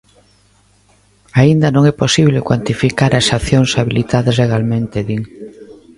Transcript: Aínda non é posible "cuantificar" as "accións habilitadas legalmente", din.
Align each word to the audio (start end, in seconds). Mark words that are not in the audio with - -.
Aínda 1.39 1.67
non 1.75 1.83
é 1.91 1.93
posible 2.03 2.45
"cuantificar" 2.47 3.11
as 3.15 3.27
"accións 3.37 3.71
habilitadas 3.79 4.35
legalmente", 4.41 4.97
din. 5.07 5.21